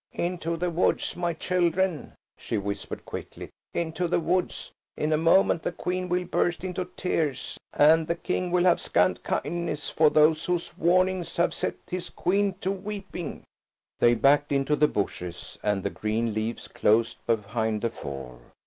"Into 0.13 0.57
the 0.57 0.71
woods, 0.71 1.15
my 1.15 1.31
children," 1.33 2.15
she 2.35 2.57
whispered 2.57 3.05
quickly, 3.05 3.51
"into 3.71 4.07
the 4.07 4.19
woods. 4.19 4.71
In 4.97 5.13
a 5.13 5.15
moment 5.17 5.61
the 5.61 5.71
Queen 5.71 6.09
will 6.09 6.23
burst 6.25 6.63
into 6.63 6.85
tears, 6.97 7.59
and 7.71 8.07
the 8.07 8.15
King 8.15 8.49
will 8.49 8.63
have 8.63 8.81
scant 8.81 9.21
kindness 9.21 9.91
for 9.91 10.09
those 10.09 10.45
whose 10.45 10.75
warnings 10.75 11.37
have 11.37 11.53
set 11.53 11.75
his 11.87 12.09
Queen 12.09 12.55
to 12.61 12.71
weeping." 12.71 13.43
They 13.99 14.15
backed 14.15 14.51
into 14.51 14.75
the 14.75 14.87
bushes, 14.87 15.59
and 15.61 15.83
the 15.83 15.91
green 15.91 16.33
leaves 16.33 16.67
closed 16.67 17.23
behind 17.27 17.83
the 17.83 17.91
four. 17.91 18.39